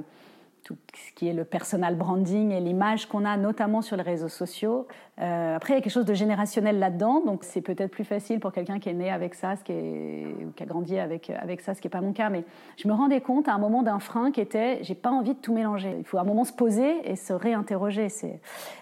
tout 0.69 0.77
ce 0.93 1.11
qui 1.13 1.27
est 1.27 1.33
le 1.33 1.45
personal 1.45 1.95
branding 1.95 2.51
et 2.51 2.59
l'image 2.59 3.07
qu'on 3.07 3.25
a 3.25 3.37
notamment 3.37 3.81
sur 3.81 3.97
les 3.97 4.03
réseaux 4.03 4.29
sociaux. 4.29 4.87
Euh, 5.19 5.55
après, 5.55 5.73
il 5.73 5.77
y 5.77 5.79
a 5.79 5.81
quelque 5.81 5.91
chose 5.91 6.05
de 6.05 6.13
générationnel 6.13 6.77
là-dedans, 6.77 7.21
donc 7.25 7.43
c'est 7.43 7.61
peut-être 7.61 7.89
plus 7.89 8.03
facile 8.03 8.39
pour 8.39 8.51
quelqu'un 8.51 8.77
qui 8.77 8.89
est 8.89 8.93
né 8.93 9.09
avec 9.09 9.33
ça, 9.33 9.55
qui 9.55 9.73
ou 9.73 10.51
qui 10.55 10.61
a 10.61 10.65
grandi 10.67 10.99
avec, 10.99 11.31
avec 11.31 11.61
ça, 11.61 11.73
ce 11.73 11.81
qui 11.81 11.87
n'est 11.87 11.91
pas 11.91 12.01
mon 12.01 12.13
cas. 12.13 12.29
Mais 12.29 12.43
je 12.77 12.87
me 12.87 12.93
rendais 12.93 13.19
compte 13.19 13.47
à 13.47 13.53
un 13.53 13.57
moment 13.57 13.81
d'un 13.81 13.97
frein 13.97 14.31
qui 14.31 14.41
était, 14.41 14.77
j'ai 14.83 14.93
pas 14.93 15.09
envie 15.09 15.33
de 15.33 15.39
tout 15.39 15.53
mélanger. 15.53 15.95
Il 15.97 16.05
faut 16.05 16.19
à 16.19 16.21
un 16.21 16.25
moment 16.25 16.43
se 16.43 16.53
poser 16.53 17.09
et 17.09 17.15
se 17.15 17.33
réinterroger. 17.33 18.07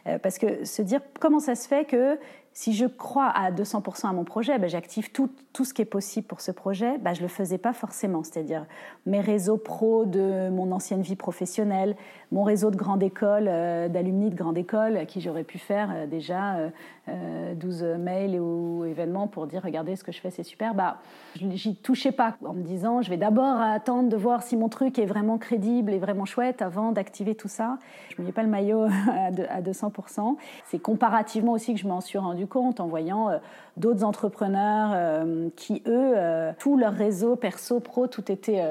Euh, 0.07 0.19
parce 0.19 0.37
que 0.37 0.65
se 0.65 0.81
dire 0.81 0.99
comment 1.21 1.39
ça 1.39 1.55
se 1.55 1.69
fait 1.69 1.85
que 1.85 2.19
si 2.57 2.73
je 2.73 2.87
crois 2.87 3.27
à 3.27 3.51
200% 3.51 4.07
à 4.07 4.13
mon 4.13 4.23
projet, 4.23 4.57
ben 4.57 4.67
j'active 4.67 5.11
tout, 5.11 5.29
tout, 5.53 5.63
ce 5.63 5.75
qui 5.75 5.83
est 5.83 5.85
possible 5.85 6.25
pour 6.25 6.41
ce 6.41 6.49
projet. 6.49 6.97
Ben 6.97 7.13
je 7.13 7.19
ne 7.19 7.25
le 7.25 7.29
faisais 7.29 7.59
pas 7.59 7.71
forcément, 7.71 8.23
c'est-à-dire 8.23 8.65
mes 9.05 9.21
réseaux 9.21 9.57
pro 9.57 10.05
de 10.05 10.49
mon 10.49 10.71
ancienne 10.71 11.03
vie 11.03 11.15
professionnelle, 11.15 11.95
mon 12.31 12.41
réseau 12.41 12.71
de 12.71 12.75
grande 12.75 13.03
école, 13.03 13.45
euh, 13.47 13.89
d'alumni 13.89 14.31
de 14.31 14.35
grande 14.35 14.57
école, 14.57 14.97
à 14.97 15.05
qui 15.05 15.21
j'aurais 15.21 15.43
pu 15.43 15.59
faire 15.59 15.91
euh, 15.93 16.07
déjà 16.07 16.71
euh, 17.09 17.53
12 17.55 17.83
euh, 17.83 17.97
mails 17.97 18.39
ou 18.39 18.85
événements 18.85 19.27
pour 19.27 19.47
dire 19.47 19.61
regardez 19.63 19.95
ce 19.95 20.03
que 20.03 20.11
je 20.11 20.19
fais, 20.19 20.29
c'est 20.29 20.43
super. 20.43 20.73
Bah, 20.73 20.97
j'y 21.35 21.75
touchais 21.75 22.11
pas 22.11 22.35
en 22.45 22.53
me 22.53 22.63
disant 22.63 23.01
je 23.01 23.09
vais 23.09 23.17
d'abord 23.17 23.59
attendre 23.61 24.09
de 24.09 24.17
voir 24.17 24.43
si 24.43 24.55
mon 24.55 24.69
truc 24.69 24.99
est 24.99 25.05
vraiment 25.05 25.37
crédible 25.37 25.93
et 25.93 25.99
vraiment 25.99 26.25
chouette 26.25 26.61
avant 26.61 26.91
d'activer 26.91 27.35
tout 27.35 27.47
ça. 27.47 27.77
Je 28.15 28.21
ne 28.21 28.31
pas 28.31 28.43
le 28.43 28.49
maillot 28.49 28.83
à 29.49 29.61
200%. 29.61 30.35
C'est 30.65 30.79
comparativement 30.79 31.53
aussi 31.53 31.73
que 31.73 31.79
je 31.79 31.87
m'en 31.87 32.01
suis 32.01 32.17
rendu 32.17 32.47
compte 32.47 32.79
en 32.79 32.87
voyant 32.87 33.29
d'autres 33.77 34.03
entrepreneurs 34.03 35.25
qui, 35.55 35.83
eux, 35.87 36.15
tout 36.59 36.77
leur 36.77 36.93
réseau 36.93 37.35
perso, 37.35 37.79
pro, 37.79 38.07
tout 38.07 38.31
était 38.31 38.63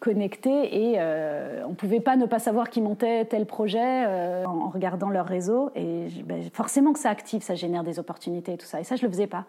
connecté 0.00 0.90
et 0.90 1.00
on 1.66 1.70
ne 1.70 1.74
pouvait 1.74 2.00
pas 2.00 2.16
ne 2.16 2.26
pas 2.26 2.38
savoir 2.38 2.70
qui 2.70 2.80
montait 2.80 3.24
tel 3.24 3.46
projet 3.46 4.06
euh, 4.06 4.44
en 4.44 4.68
regardant 4.68 5.10
leur 5.10 5.26
réseau. 5.26 5.70
Et 5.74 6.06
ben, 6.24 6.42
forcément 6.52 6.92
que 6.92 6.98
ça 6.98 7.10
active, 7.10 7.42
ça 7.42 7.54
génère 7.54 7.84
des 7.84 7.98
opportunités 7.98 8.54
et 8.54 8.56
tout 8.56 8.66
ça. 8.66 8.80
Et 8.80 8.84
ça, 8.84 8.96
je 8.96 9.02
le 9.02 9.10
faisais 9.10 9.26
pas. 9.26 9.44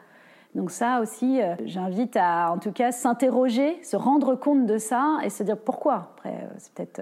Donc 0.55 0.69
ça 0.69 1.01
aussi, 1.01 1.41
euh, 1.41 1.55
j'invite 1.65 2.15
à, 2.15 2.51
en 2.51 2.59
tout 2.59 2.71
cas, 2.71 2.91
s'interroger, 2.91 3.81
se 3.83 3.95
rendre 3.95 4.35
compte 4.35 4.65
de 4.65 4.77
ça 4.77 5.17
et 5.23 5.29
se 5.29 5.41
dire 5.41 5.57
pourquoi. 5.57 6.11
Après, 6.15 6.29
euh, 6.29 6.53
c'est 6.57 6.73
peut-être, 6.73 7.01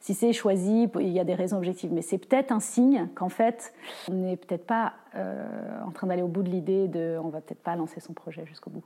si 0.00 0.14
c'est 0.14 0.32
choisi, 0.32 0.88
il 1.00 1.08
y 1.08 1.18
a 1.18 1.24
des 1.24 1.34
raisons 1.34 1.56
objectives, 1.56 1.92
mais 1.92 2.02
c'est 2.02 2.18
peut-être 2.18 2.52
un 2.52 2.60
signe 2.60 3.08
qu'en 3.14 3.28
fait, 3.28 3.74
on 4.08 4.14
n'est 4.14 4.36
peut-être 4.36 4.66
pas 4.66 4.94
en 5.14 5.90
train 5.90 6.06
d'aller 6.06 6.22
au 6.22 6.28
bout 6.28 6.42
de 6.42 6.48
l'idée 6.48 6.88
de, 6.88 7.18
on 7.22 7.28
va 7.28 7.42
peut-être 7.42 7.62
pas 7.62 7.76
lancer 7.76 8.00
son 8.00 8.14
projet 8.14 8.46
jusqu'au 8.46 8.70
bout. 8.70 8.82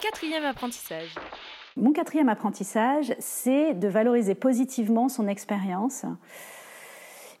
Quatrième 0.00 0.44
apprentissage. 0.44 1.14
Mon 1.76 1.92
quatrième 1.92 2.28
apprentissage, 2.28 3.14
c'est 3.18 3.74
de 3.74 3.86
valoriser 3.86 4.34
positivement 4.34 5.08
son 5.08 5.28
expérience, 5.28 6.06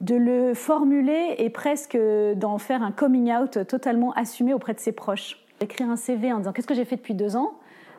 de 0.00 0.14
le 0.14 0.54
formuler 0.54 1.36
et 1.38 1.50
presque 1.50 1.98
d'en 2.36 2.58
faire 2.58 2.82
un 2.82 2.92
coming 2.92 3.32
out 3.32 3.66
totalement 3.66 4.12
assumé 4.12 4.52
auprès 4.52 4.74
de 4.74 4.80
ses 4.80 4.92
proches. 4.92 5.47
Écrire 5.60 5.88
un 5.90 5.96
CV 5.96 6.32
en 6.32 6.38
disant 6.38 6.52
qu'est-ce 6.52 6.66
que 6.66 6.74
j'ai 6.74 6.84
fait 6.84 6.96
depuis 6.96 7.14
deux 7.14 7.36
ans, 7.36 7.52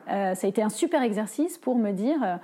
euh, 0.09 0.33
ça 0.33 0.47
a 0.47 0.49
été 0.49 0.61
un 0.61 0.69
super 0.69 1.03
exercice 1.03 1.57
pour 1.57 1.75
me 1.75 1.91
dire, 1.91 2.39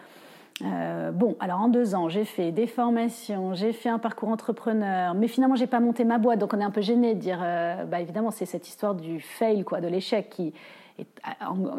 Euh, 0.62 1.12
bon, 1.12 1.36
alors 1.42 1.60
en 1.60 1.68
deux 1.68 1.96
ans, 1.96 2.08
j'ai 2.08 2.24
fait 2.24 2.54
des 2.54 2.66
formations, 2.66 3.54
j'ai 3.56 3.74
fait 3.74 3.90
un 3.90 4.00
parcours 4.00 4.30
entrepreneur, 4.30 5.14
mais 5.14 5.28
finalement, 5.28 5.56
j'ai 5.56 5.68
pas 5.68 5.82
monté 5.82 6.06
ma 6.06 6.18
boîte, 6.18 6.40
donc 6.40 6.54
on 6.54 6.60
est 6.62 6.64
un 6.64 6.72
peu 6.72 6.80
gêné 6.80 7.14
de 7.14 7.20
dire, 7.20 7.40
euh, 7.44 7.84
bah 7.84 8.00
évidemment, 8.00 8.32
c'est 8.32 8.46
cette 8.46 8.66
histoire 8.70 8.96
du 8.96 9.20
fail, 9.20 9.66
quoi, 9.66 9.82
de 9.82 9.90
l'échec, 9.90 10.30
qui 10.30 10.54
est 10.98 11.06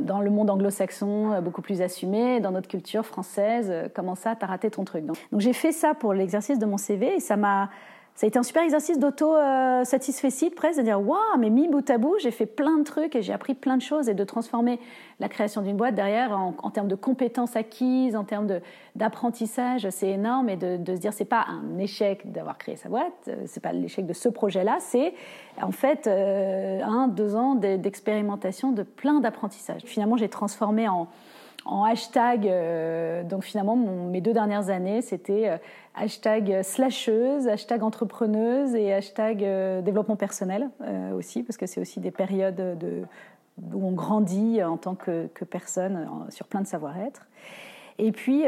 dans 0.02 0.20
le 0.20 0.28
monde 0.30 0.50
anglo-saxon 0.50 1.40
beaucoup 1.40 1.62
plus 1.62 1.80
assumé, 1.80 2.38
dans 2.40 2.50
notre 2.50 2.68
culture 2.68 3.06
française, 3.06 3.72
comment 3.94 4.14
ça, 4.14 4.36
t'as 4.36 4.46
raté 4.46 4.70
ton 4.70 4.84
truc? 4.84 5.06
Donc 5.06 5.16
j'ai 5.38 5.54
fait 5.54 5.72
ça 5.72 5.94
pour 5.94 6.12
l'exercice 6.12 6.58
de 6.58 6.66
mon 6.66 6.76
CV 6.76 7.14
et 7.14 7.20
ça 7.20 7.36
m'a 7.36 7.70
ça 8.16 8.24
a 8.24 8.28
été 8.28 8.38
un 8.38 8.42
super 8.42 8.62
exercice 8.62 8.98
d'auto-satisfecit 8.98 10.48
presque, 10.48 10.78
de 10.78 10.84
dire 10.84 11.06
waouh, 11.06 11.20
mais 11.38 11.50
mis 11.50 11.68
bout 11.68 11.88
à 11.90 11.98
bout, 11.98 12.16
j'ai 12.18 12.30
fait 12.30 12.46
plein 12.46 12.78
de 12.78 12.82
trucs 12.82 13.14
et 13.14 13.20
j'ai 13.20 13.34
appris 13.34 13.52
plein 13.52 13.76
de 13.76 13.82
choses 13.82 14.08
et 14.08 14.14
de 14.14 14.24
transformer 14.24 14.80
la 15.20 15.28
création 15.28 15.60
d'une 15.60 15.76
boîte 15.76 15.94
derrière 15.94 16.32
en, 16.32 16.70
termes 16.70 16.88
de 16.88 16.94
compétences 16.94 17.56
acquises, 17.56 18.16
en 18.16 18.24
termes 18.24 18.48
d'apprentissage, 18.94 19.86
c'est 19.90 20.08
énorme 20.08 20.48
et 20.48 20.56
de, 20.56 20.94
se 20.94 20.98
dire 20.98 21.12
c'est 21.12 21.26
pas 21.26 21.44
un 21.46 21.78
échec 21.78 22.32
d'avoir 22.32 22.56
créé 22.56 22.76
sa 22.76 22.88
boîte, 22.88 23.12
euh, 23.28 23.42
c'est 23.44 23.62
pas 23.62 23.72
l'échec 23.72 24.06
de 24.06 24.14
ce 24.14 24.30
projet-là, 24.30 24.78
c'est 24.80 25.12
en 25.60 25.72
fait 25.72 26.06
euh, 26.06 26.80
un, 26.82 27.08
deux 27.08 27.36
ans 27.36 27.54
d'expérimentation 27.54 28.72
de 28.72 28.82
plein 28.82 29.20
d'apprentissages. 29.20 29.82
Finalement, 29.84 30.16
j'ai 30.16 30.30
transformé 30.30 30.88
en 30.88 31.08
en 31.66 31.84
hashtag. 31.84 32.46
Euh, 32.46 33.22
donc 33.24 33.44
finalement, 33.44 33.76
mes 33.76 34.20
deux 34.20 34.32
dernières 34.32 34.70
années, 34.70 35.02
c'était 35.02 35.48
euh, 35.48 35.56
hashtag 35.94 36.62
slasheuse, 36.62 37.48
hashtag 37.48 37.82
entrepreneuse 37.82 38.74
et 38.74 38.92
hashtag 38.92 39.44
euh, 39.44 39.82
développement 39.82 40.16
personnel 40.16 40.70
aussi, 41.16 41.42
parce 41.42 41.56
que 41.56 41.66
c'est 41.66 41.80
aussi 41.80 42.00
des 42.00 42.10
périodes 42.10 42.78
de, 42.78 43.02
où 43.72 43.86
on 43.86 43.92
grandit 43.92 44.62
en 44.62 44.76
tant 44.76 44.94
que 44.94 45.28
personne 45.44 46.08
sur 46.28 46.46
plein 46.46 46.60
de 46.60 46.66
savoir-être. 46.66 47.26
Et 47.98 48.12
puis, 48.12 48.44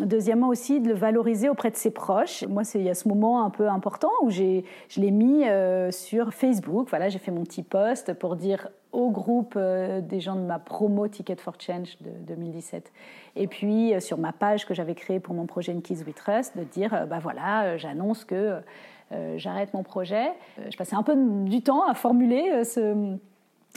deuxièmement 0.00 0.48
aussi, 0.48 0.80
de 0.80 0.88
le 0.88 0.94
valoriser 0.94 1.48
auprès 1.48 1.70
de 1.70 1.76
ses 1.76 1.90
proches. 1.90 2.44
Moi, 2.46 2.62
il 2.74 2.82
y 2.82 2.90
a 2.90 2.94
ce 2.94 3.08
moment 3.08 3.44
un 3.44 3.50
peu 3.50 3.68
important 3.68 4.10
où 4.22 4.30
je 4.30 4.62
l'ai 4.96 5.10
mis 5.10 5.44
sur 5.90 6.32
Facebook. 6.32 6.88
Voilà, 6.88 7.08
j'ai 7.08 7.18
fait 7.18 7.32
mon 7.32 7.42
petit 7.42 7.62
post 7.62 8.14
pour 8.14 8.36
dire 8.36 8.68
au 8.92 9.10
groupe 9.10 9.54
euh, 9.56 10.00
des 10.00 10.20
gens 10.20 10.34
de 10.34 10.40
ma 10.40 10.58
promo 10.58 11.06
Ticket 11.08 11.36
for 11.36 11.54
Change 11.58 11.96
de 12.00 12.10
2017. 12.26 12.92
Et 13.36 13.46
puis 13.46 13.94
euh, 13.94 14.00
sur 14.00 14.18
ma 14.18 14.32
page 14.32 14.66
que 14.66 14.74
j'avais 14.74 14.94
créée 14.94 15.20
pour 15.20 15.34
mon 15.34 15.46
projet 15.46 15.72
In 15.72 15.80
Kids 15.80 16.02
We 16.06 16.14
Trust, 16.14 16.56
de 16.56 16.64
dire, 16.64 16.94
euh, 16.94 17.06
bah 17.06 17.18
voilà, 17.20 17.76
j'annonce 17.76 18.24
que 18.24 18.60
j'arrête 19.34 19.74
mon 19.74 19.82
projet. 19.82 20.30
je 20.70 20.76
passais 20.76 20.94
un 20.94 21.02
peu 21.02 21.16
du 21.16 21.62
temps 21.62 21.84
à 21.84 21.94
formuler 21.94 22.62
ce 22.62 23.16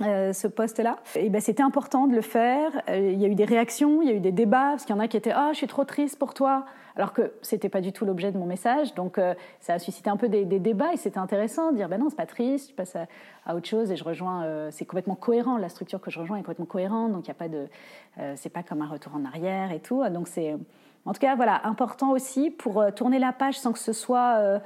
euh, 0.01 0.33
ce 0.33 0.47
poste-là. 0.47 0.97
Et 1.15 1.29
ben 1.29 1.39
c'était 1.39 1.62
important 1.62 2.07
de 2.07 2.15
le 2.15 2.21
faire. 2.21 2.71
Euh, 2.89 3.12
il 3.13 3.21
y 3.21 3.25
a 3.25 3.27
eu 3.27 3.35
des 3.35 3.45
réactions, 3.45 4.01
il 4.01 4.07
y 4.07 4.12
a 4.12 4.15
eu 4.15 4.19
des 4.19 4.31
débats 4.31 4.71
parce 4.71 4.85
qu'il 4.85 4.95
y 4.95 4.97
en 4.97 5.00
a 5.00 5.07
qui 5.07 5.17
étaient 5.17 5.31
ah 5.31 5.50
je 5.51 5.57
suis 5.57 5.67
trop 5.67 5.83
triste 5.83 6.17
pour 6.17 6.33
toi, 6.33 6.65
alors 6.95 7.13
que 7.13 7.33
c'était 7.43 7.69
pas 7.69 7.79
du 7.79 7.91
tout 7.93 8.03
l'objet 8.03 8.31
de 8.31 8.39
mon 8.39 8.47
message. 8.47 8.95
Donc 8.95 9.19
euh, 9.19 9.35
ça 9.59 9.75
a 9.75 9.79
suscité 9.79 10.09
un 10.09 10.17
peu 10.17 10.29
des, 10.29 10.45
débats 10.45 10.93
et 10.93 10.97
c'était 10.97 11.19
intéressant 11.19 11.71
de 11.71 11.77
dire 11.77 11.89
ben 11.89 12.00
non 12.00 12.09
c'est 12.09 12.15
pas 12.15 12.25
triste, 12.25 12.71
je 12.71 12.73
passe 12.73 12.97
à, 13.45 13.55
autre 13.55 13.67
chose 13.67 13.91
et 13.91 13.95
je 13.95 14.03
rejoins. 14.03 14.71
c'est 14.71 14.85
complètement 14.85 15.13
cohérent. 15.13 15.57
La 15.57 15.69
structure 15.69 16.01
que 16.01 16.09
je 16.09 16.19
rejoins 16.19 16.38
est 16.38 16.41
complètement 16.41 16.65
cohérente, 16.65 17.12
donc 17.12 17.25
il 17.25 17.27
y 17.27 17.31
a 17.31 17.35
pas 17.35 17.50
de 17.50 17.67
c'est 18.35 18.50
pas 18.50 18.63
comme 18.63 18.81
un 18.81 18.88
retour 18.88 19.13
en 19.15 19.25
arrière 19.25 19.71
et 19.71 19.79
tout. 19.79 20.03
Donc 20.09 20.27
c'est 20.27 20.55
en 21.05 21.13
tout 21.13 21.19
cas 21.19 21.35
voilà 21.35 21.67
important 21.67 22.13
aussi 22.13 22.50
pour 22.50 22.83
tourner 22.95 23.19
la 23.19 23.31
page 23.31 23.59
sans 23.59 23.73
que 23.73 23.79
ce 23.79 23.93
soit 23.93 24.59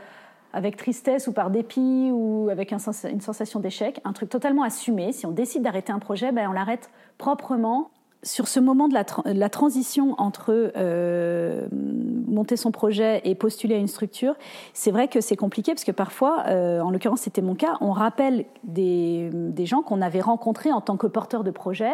avec 0.53 0.77
tristesse 0.77 1.27
ou 1.27 1.33
par 1.33 1.49
dépit 1.49 2.09
ou 2.11 2.49
avec 2.49 2.71
une 2.71 2.79
sensation 3.21 3.59
d'échec, 3.59 3.99
un 4.05 4.13
truc 4.13 4.29
totalement 4.29 4.63
assumé. 4.63 5.11
Si 5.11 5.25
on 5.25 5.31
décide 5.31 5.63
d'arrêter 5.63 5.91
un 5.91 5.99
projet, 5.99 6.31
ben 6.31 6.47
on 6.49 6.53
l'arrête 6.53 6.89
proprement. 7.17 7.91
Sur 8.23 8.47
ce 8.47 8.59
moment 8.59 8.87
de 8.87 8.95
la, 8.95 9.49
transition 9.49 10.15
entre 10.17 10.71
euh, 10.75 11.67
monter 11.71 12.57
son 12.57 12.71
projet 12.71 13.21
et 13.25 13.35
postuler 13.35 13.75
à 13.75 13.77
une 13.77 13.87
structure, 13.87 14.33
c'est 14.73 14.89
vrai 14.89 15.07
que 15.07 15.21
c'est 15.21 15.35
compliqué 15.35 15.73
parce 15.73 15.83
que 15.83 15.91
parfois, 15.91 16.45
euh, 16.47 16.81
en 16.81 16.89
l'occurrence 16.89 17.21
c'était 17.21 17.43
mon 17.43 17.53
cas, 17.53 17.77
on 17.79 17.91
rappelle 17.91 18.45
des, 18.63 19.29
des 19.31 19.65
gens 19.67 19.83
qu'on 19.83 20.01
avait 20.01 20.19
rencontrés 20.19 20.71
en 20.71 20.81
tant 20.81 20.97
que 20.97 21.05
porteurs 21.05 21.43
de 21.43 21.51
projet, 21.51 21.93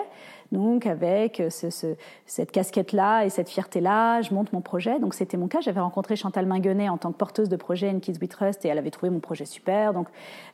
donc 0.54 0.86
avec 0.86 1.42
ce, 1.50 1.68
cette 2.26 2.52
casquette-là 2.52 3.26
et 3.26 3.30
cette 3.30 3.50
fierté-là, 3.50 4.22
je 4.22 4.34
monte 4.34 4.54
mon 4.54 4.62
projet. 4.62 5.00
Donc 5.00 5.16
c'était 5.16 5.36
mon 5.36 5.48
cas. 5.48 5.62
J'avais 5.62 5.80
rencontré 5.80 6.16
Chantal 6.16 6.46
Minguenet 6.46 6.90
en 6.90 6.98
tant 6.98 7.12
que 7.12 7.18
porteuse 7.18 7.50
de 7.50 7.56
projet 7.56 7.90
in 7.90 8.00
Kids 8.00 8.20
We 8.22 8.30
Trust 8.30 8.64
et 8.64 8.68
elle 8.68 8.78
avait 8.78 8.92
trouvé 8.92 9.10
mon 9.10 9.20
projet 9.20 9.46
super. 9.46 9.94
Donc 9.94 10.08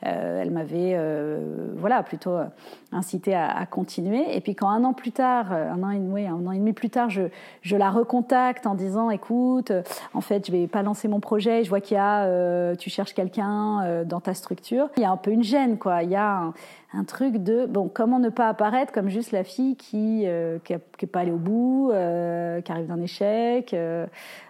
euh, 0.06 0.42
elle 0.42 0.52
m'avait 0.52 0.94
euh, 0.96 1.74
voilà 1.76 2.02
plutôt 2.02 2.32
euh, 2.32 2.46
incité 2.94 3.36
à, 3.36 3.50
à, 3.50 3.66
continuer. 3.66 4.36
Et 4.36 4.40
puis 4.42 4.56
quand 4.56 4.70
un 4.70 4.86
an 4.86 4.94
plus 4.94 5.12
tard, 5.12 5.52
un 5.52 5.84
an 5.84 5.90
et 5.90 6.00
demi, 6.00 6.26
un 6.26 6.46
an 6.48 6.52
et 6.52 6.58
demi 6.58 6.72
plus 6.74 6.90
tard, 6.90 7.10
je, 7.10 7.24
je 7.62 7.76
la 7.76 7.90
recontacte 7.90 8.66
en 8.66 8.76
disant 8.76 9.10
écoute, 9.10 9.74
en 10.14 10.22
fait 10.22 10.48
je 10.48 10.52
vais 10.52 10.68
pas 10.68 10.82
lancer 10.82 11.10
mon 11.10 11.20
projet. 11.20 11.64
Je 11.66 11.70
vois 11.70 11.82
qu'il 11.82 11.96
y 11.96 12.00
a, 12.00 12.76
tu 12.78 12.90
cherches 12.90 13.14
quelqu'un 13.14 14.04
dans 14.06 14.22
ta 14.22 14.34
structure. 14.34 14.90
Il 14.96 15.04
y 15.04 15.06
a 15.06 15.12
un 15.12 15.18
peu 15.18 15.32
une 15.32 15.44
gêne 15.44 15.78
quoi. 15.78 16.04
Il 16.04 16.10
y 16.10 16.16
a 16.16 16.38
un, 16.38 16.54
un 16.94 17.04
truc 17.04 17.38
de 17.38 17.66
bon 17.68 17.88
comment 17.88 18.20
ne 18.20 18.30
pas 18.30 18.48
apparaître 18.48 18.92
comme 18.92 19.10
juste 19.10 19.32
la 19.32 19.44
fille 19.44 19.76
qui 19.76 20.24
euh, 20.26 20.58
qui, 20.98 21.06
pas 21.06 21.20
allée 21.20 21.32
au 21.32 21.38
bout, 21.38 21.92
euh, 21.92 22.62
qui 22.62 22.72
arrive 22.72 22.88
d'un 22.88 23.02
échec, 23.02 23.74
euh, 23.74 24.08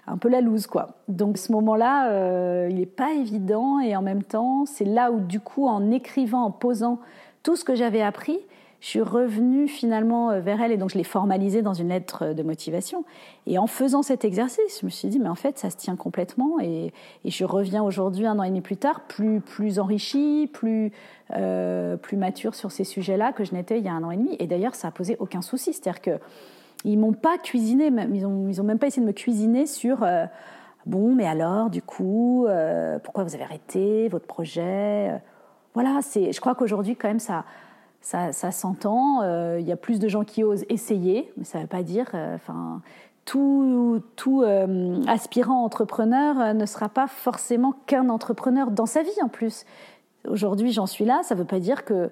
un 0.08 0.17
peu 0.17 0.29
la 0.29 0.39
loose 0.39 0.65
quoi. 0.65 0.88
Donc 1.08 1.38
ce 1.38 1.51
moment-là, 1.51 2.67
il 2.67 2.79
est 2.79 2.86
pas 2.86 3.13
évident 3.13 3.79
et 3.79 3.96
en 3.96 4.01
même 4.01 4.24
temps, 4.24 4.65
c'est 4.65 4.86
là 4.86 5.12
où 5.12 5.19
du 5.19 5.39
coup 5.39 5.67
en 5.67 5.91
écrivant, 5.91 6.43
en 6.43 6.51
posant 6.51 7.00
tout 7.43 7.55
ce 7.55 7.63
que 7.63 7.75
j'avais 7.75 8.01
appris, 8.01 8.39
je 8.81 8.88
suis 8.88 9.01
revenue 9.01 9.67
finalement 9.67 10.31
euh, 10.31 10.39
vers 10.39 10.62
elle 10.62 10.71
et 10.71 10.77
donc 10.77 10.89
je 10.91 10.98
l'ai 10.98 11.03
formalisée 11.03 11.62
dans 11.62 11.74
une 11.74 11.89
lettre 11.89 12.33
de 12.33 12.43
motivation. 12.43 13.03
Et 13.45 13.57
en 13.57 13.67
faisant 13.67 14.01
cet 14.01 14.24
exercice, 14.24 14.79
je 14.79 14.86
me 14.86 14.89
suis 14.89 15.09
dit, 15.09 15.19
mais 15.19 15.27
en 15.27 15.36
fait, 15.36 15.57
ça 15.57 15.69
se 15.69 15.75
tient 15.75 15.95
complètement. 15.95 16.59
Et, 16.62 16.93
je 17.25 17.45
reviens 17.45 17.83
aujourd'hui, 17.83 18.25
un 18.25 18.39
an 18.39 18.43
et 18.43 18.50
demi 18.50 18.62
plus 18.62 18.77
tard, 18.77 19.01
plus, 19.01 19.41
plus 19.41 19.79
enrichie, 19.79 20.50
plus, 20.51 20.91
euh, 21.36 21.98
plus 21.98 22.15
mature 22.15 22.55
sur 22.55 22.71
ces 22.71 22.83
sujets-là 22.83 23.33
que 23.33 23.43
je 23.43 23.53
n'étais 23.53 23.79
il 23.79 23.86
y 23.86 23.89
a 23.89 23.93
un 23.93 24.03
an 24.03 24.12
et 24.12 24.17
demi. 24.17 24.36
Et 24.39 24.48
d'ailleurs, 24.48 24.75
ça 24.75 24.88
a 24.88 24.91
posé 24.91 25.17
aucun 25.19 25.41
souci. 25.41 25.74
C'est-à-dire 25.74 26.01
que 26.01 26.12
ils 26.86 26.98
m'ont 26.98 27.13
pas 27.13 27.38
cuisiné, 27.38 27.91
ils 28.13 28.25
ont, 28.25 28.48
ils 28.48 28.62
ont 28.62 28.63
même 28.63 28.79
pas 28.79 28.88
essayé 28.88 29.01
de 29.01 29.07
me 29.07 29.13
cuisiner 29.13 29.65
sur. 29.65 30.03
Euh, 30.03 30.25
bon, 30.86 31.13
mais 31.13 31.27
alors, 31.27 31.69
du 31.69 31.81
coup, 31.81 32.45
euh, 32.45 32.98
pourquoi 33.00 33.25
vous 33.25 33.36
avez 33.36 33.43
arrêté 33.43 34.07
votre 34.07 34.27
projet? 34.27 35.21
Voilà. 35.74 36.00
Je 36.15 36.39
crois 36.39 36.55
qu'aujourd'hui, 36.55 36.95
quand 36.95 37.09
même, 37.09 37.19
ça 37.19 37.43
ça, 38.01 38.51
s'entend. 38.51 39.22
Euh, 39.22 39.58
il 39.60 39.68
y 39.68 39.72
a 39.72 39.75
plus 39.75 40.00
de 40.00 40.08
gens 40.08 40.24
qui 40.24 40.44
osent 40.44 40.65
essayer, 40.70 41.32
mais 41.38 41.44
ça 41.44 41.58
ne 41.58 41.63
veut 41.63 41.70
pas 41.70 41.84
dire. 41.84 42.08
Euh, 42.13 42.36
enfin, 42.36 42.82
tout, 43.25 44.01
euh, 44.27 45.03
aspirant 45.08 45.63
entrepreneur 45.63 46.53
ne 46.53 46.65
sera 46.65 46.89
pas 46.89 47.08
forcément 47.08 47.74
qu'un 47.86 48.10
entrepreneur 48.10 48.72
dans 48.72 48.88
sa 48.88 49.03
vie 49.03 49.22
en 49.22 49.27
plus. 49.27 49.65
Aujourd'hui, 50.27 50.72
j'en 50.72 50.88
suis 50.88 51.06
là. 51.06 51.22
Ça 51.24 51.36
ne 51.36 51.39
veut 51.41 51.46
pas 51.46 51.60
dire 51.60 51.86
que 51.86 52.10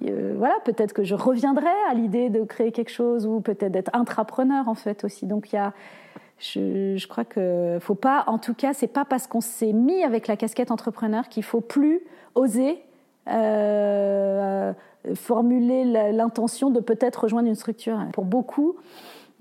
voilà, 0.00 0.54
peut-être 0.64 0.92
que 0.92 1.02
je 1.02 1.14
reviendrai 1.14 1.66
à 1.90 1.94
l'idée 1.94 2.30
de 2.30 2.44
créer 2.44 2.72
quelque 2.72 2.92
chose 2.92 3.26
ou 3.26 3.40
peut-être 3.40 3.72
d'être 3.72 3.90
intrapreneur 3.92 4.68
en 4.68 4.74
fait 4.74 5.04
aussi. 5.04 5.26
Donc 5.26 5.52
il 5.52 5.56
y 5.56 5.58
a, 5.58 5.74
je, 6.38 6.96
je, 6.96 7.08
crois 7.08 7.24
que 7.24 7.78
faut 7.80 7.96
pas, 7.96 8.24
en 8.28 8.38
tout 8.38 8.54
cas, 8.54 8.72
c'est 8.72 8.86
pas 8.86 9.04
parce 9.04 9.26
qu'on 9.26 9.42
s'est 9.42 9.72
mis 9.72 10.04
avec 10.04 10.26
la 10.26 10.36
casquette 10.36 10.70
entrepreneur 10.70 11.28
qu'il 11.28 11.42
faut 11.42 11.60
plus 11.60 12.00
oser 12.34 12.80
formuler 15.14 15.84
l'intention 16.12 16.70
de 16.70 16.80
peut-être 16.80 17.24
rejoindre 17.24 17.48
une 17.48 17.54
structure. 17.54 17.98
Pour 18.12 18.24
beaucoup, 18.24 18.76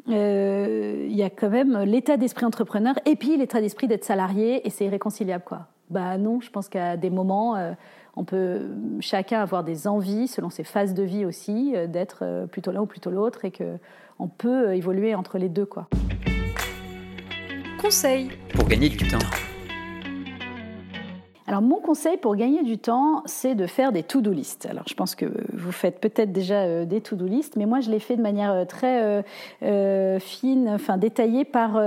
euh, 0.08 1.06
il 1.08 1.16
y 1.16 1.24
a 1.24 1.30
quand 1.30 1.50
même 1.50 1.78
l'état 1.80 2.18
d'esprit 2.18 2.46
entrepreneur 2.46 2.96
et 3.06 3.16
puis 3.16 3.38
l'état 3.38 3.62
d'esprit 3.62 3.88
d'être 3.88 4.06
salarié 4.06 4.66
et 4.66 4.70
c'est 4.70 4.86
irréconciliable 4.86 5.44
quoi. 5.46 5.68
Bah 5.90 6.18
non, 6.18 6.40
je 6.40 6.50
pense 6.50 6.70
qu'à 6.70 6.98
des 6.98 7.10
moments 7.10 7.56
euh, 7.56 7.74
on 8.16 8.24
peut 8.24 8.62
chacun 9.02 9.42
avoir 9.42 9.64
des 9.64 9.88
envies 9.88 10.28
selon 10.28 10.50
ses 10.50 10.64
phases 10.64 10.94
de 10.94 11.04
vie 11.04 11.26
aussi 11.26 11.74
euh, 11.76 11.88
d'être 11.88 12.48
plutôt 12.52 12.72
l'un 12.72 12.82
ou 12.82 12.86
plutôt 12.86 13.12
l'autre 13.12 13.46
et 13.46 13.52
que 13.52 13.78
on 14.20 14.28
peut 14.28 14.74
évoluer 14.76 15.16
entre 15.16 15.38
les 15.38 15.50
deux 15.50 15.66
quoi. 15.66 15.88
Conseil 17.82 18.30
pour 18.54 18.68
gagner 18.68 18.90
du 18.90 18.98
temps. 18.98 19.20
Alors 21.50 21.64
mon 21.64 21.78
conseil 21.78 22.18
pour 22.18 22.36
gagner 22.36 22.62
du 22.62 22.78
temps, 22.78 23.24
c'est 23.26 23.56
de 23.56 23.66
faire 23.66 23.92
des 23.92 24.04
to-do 24.04 24.32
list. 24.32 24.68
Alors 24.70 24.84
je 24.88 24.94
pense 24.94 25.16
que 25.16 25.26
vous 25.52 25.72
faites 25.72 26.00
peut-être 26.00 26.32
déjà 26.32 26.62
euh, 26.62 26.86
des 26.86 27.02
to-do 27.02 27.26
list, 27.26 27.56
mais 27.56 27.66
moi 27.66 27.80
je 27.80 27.90
l'ai 27.90 27.98
fait 27.98 28.16
de 28.16 28.22
manière 28.22 28.52
euh, 28.52 28.66
très 28.66 29.24
euh, 29.64 30.20
fine, 30.20 30.70
enfin 30.70 30.98
détaillée 31.00 31.46
par 31.46 31.82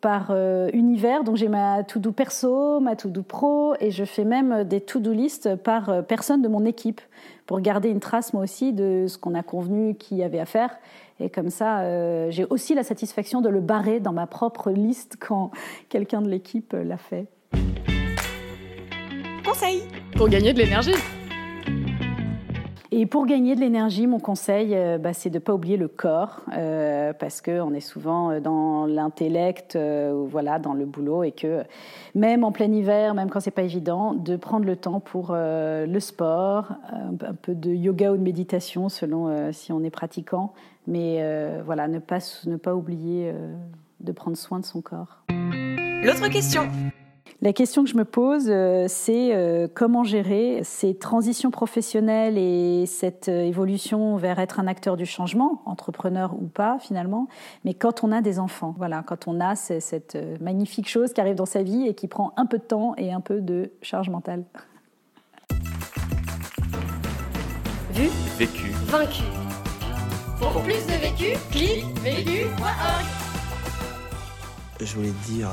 par 0.00 0.32
univers. 0.72 1.24
Donc 1.24 1.34
j'ai 1.34 1.48
ma 1.48 1.82
to-do 1.82 2.12
perso, 2.12 2.78
ma 2.78 2.94
to-do 2.94 3.24
pro, 3.24 3.74
et 3.80 3.90
je 3.90 4.04
fais 4.04 4.22
même 4.22 4.62
des 4.62 4.80
to-do 4.80 5.12
list 5.12 5.56
par 5.56 6.04
personne 6.06 6.40
de 6.40 6.46
mon 6.46 6.64
équipe 6.64 7.00
pour 7.46 7.60
garder 7.60 7.88
une 7.88 7.98
trace 7.98 8.32
moi 8.32 8.44
aussi 8.44 8.72
de 8.72 9.06
ce 9.08 9.18
qu'on 9.18 9.34
a 9.34 9.42
convenu 9.42 9.96
qu'il 9.96 10.18
y 10.18 10.22
avait 10.22 10.38
à 10.38 10.46
faire. 10.46 10.78
Et 11.18 11.30
comme 11.30 11.50
ça, 11.50 12.30
j'ai 12.30 12.44
aussi 12.44 12.76
la 12.76 12.84
satisfaction 12.84 13.40
de 13.40 13.48
le 13.48 13.60
barrer 13.60 13.98
dans 13.98 14.12
ma 14.12 14.28
propre 14.28 14.70
liste 14.70 15.16
quand 15.18 15.50
quelqu'un 15.88 16.22
de 16.22 16.28
l'équipe 16.28 16.76
l'a 16.80 16.96
fait 16.96 17.26
conseil 19.48 19.82
pour 20.14 20.28
gagner 20.28 20.52
de 20.52 20.58
l'énergie. 20.58 20.94
Et 22.90 23.06
pour 23.06 23.24
gagner 23.24 23.54
de 23.54 23.60
l'énergie, 23.60 24.06
mon 24.06 24.18
conseil, 24.18 24.74
euh, 24.74 24.98
bah, 24.98 25.14
c'est 25.14 25.30
de 25.30 25.36
ne 25.36 25.40
pas 25.40 25.54
oublier 25.54 25.78
le 25.78 25.88
corps, 25.88 26.40
euh, 26.52 27.14
parce 27.14 27.40
qu'on 27.40 27.72
est 27.72 27.80
souvent 27.80 28.30
euh, 28.30 28.40
dans 28.40 28.84
l'intellect, 28.84 29.76
euh, 29.76 30.26
voilà, 30.28 30.58
dans 30.58 30.74
le 30.74 30.84
boulot, 30.84 31.22
et 31.22 31.32
que 31.32 31.62
même 32.14 32.44
en 32.44 32.52
plein 32.52 32.70
hiver, 32.70 33.14
même 33.14 33.30
quand 33.30 33.40
c'est 33.40 33.50
pas 33.50 33.62
évident, 33.62 34.12
de 34.12 34.36
prendre 34.36 34.66
le 34.66 34.76
temps 34.76 35.00
pour 35.00 35.30
euh, 35.30 35.86
le 35.86 36.00
sport, 36.00 36.72
un, 36.92 37.12
un 37.26 37.34
peu 37.34 37.54
de 37.54 37.70
yoga 37.70 38.12
ou 38.12 38.16
de 38.18 38.22
méditation, 38.22 38.90
selon 38.90 39.28
euh, 39.28 39.52
si 39.52 39.72
on 39.72 39.82
est 39.82 39.90
pratiquant, 39.90 40.52
mais 40.86 41.18
euh, 41.20 41.62
voilà, 41.64 41.88
ne 41.88 42.00
pas, 42.00 42.18
ne 42.46 42.56
pas 42.56 42.74
oublier 42.74 43.30
euh, 43.30 43.54
de 44.00 44.12
prendre 44.12 44.36
soin 44.36 44.60
de 44.60 44.66
son 44.66 44.82
corps. 44.82 45.22
L'autre 46.02 46.28
question. 46.28 46.68
La 47.40 47.52
question 47.52 47.84
que 47.84 47.88
je 47.90 47.96
me 47.96 48.04
pose, 48.04 48.46
euh, 48.48 48.86
c'est 48.88 49.32
euh, 49.32 49.68
comment 49.72 50.02
gérer 50.02 50.62
ces 50.64 50.96
transitions 50.98 51.52
professionnelles 51.52 52.36
et 52.36 52.84
cette 52.86 53.28
euh, 53.28 53.42
évolution 53.44 54.16
vers 54.16 54.40
être 54.40 54.58
un 54.58 54.66
acteur 54.66 54.96
du 54.96 55.06
changement, 55.06 55.62
entrepreneur 55.64 56.34
ou 56.34 56.48
pas 56.48 56.78
finalement, 56.80 57.28
mais 57.64 57.74
quand 57.74 58.02
on 58.02 58.10
a 58.10 58.22
des 58.22 58.40
enfants, 58.40 58.74
voilà, 58.76 59.04
quand 59.06 59.28
on 59.28 59.38
a 59.38 59.54
ce- 59.54 59.78
cette 59.78 60.18
magnifique 60.40 60.88
chose 60.88 61.12
qui 61.12 61.20
arrive 61.20 61.36
dans 61.36 61.46
sa 61.46 61.62
vie 61.62 61.86
et 61.86 61.94
qui 61.94 62.08
prend 62.08 62.32
un 62.36 62.44
peu 62.44 62.58
de 62.58 62.64
temps 62.64 62.94
et 62.96 63.12
un 63.12 63.20
peu 63.20 63.40
de 63.40 63.70
charge 63.82 64.10
mentale. 64.10 64.42
Vu, 67.92 68.08
Vécu. 68.36 68.70
vaincu. 68.86 69.22
Pour 70.40 70.60
plus 70.62 70.84
de 70.86 71.00
vécu, 71.00 71.38
clique 71.52 71.84
vécu.org. 72.02 73.06
Je 74.80 74.94
voulais 74.96 75.10
te 75.10 75.30
dire, 75.30 75.48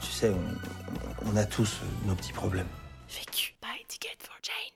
tu 0.00 0.10
sais, 0.10 0.30
on, 0.30 1.03
on 1.26 1.36
a 1.36 1.44
tous 1.44 1.80
nos 2.06 2.14
petits 2.14 2.32
problèmes. 2.32 2.68
Vécu. 3.08 3.54
By 3.62 3.84
Ticket 3.88 4.16
for 4.18 4.36
Change. 4.42 4.73